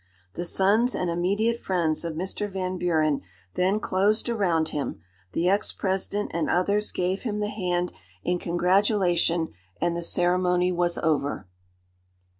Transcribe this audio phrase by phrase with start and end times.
[0.33, 2.51] The sons and immediate friends of Mr.
[2.51, 3.21] Van Buren
[3.53, 4.99] then closed around him,
[5.33, 7.93] the ex President and others gave him the hand
[8.23, 11.47] in congratulation, and the ceremony was over."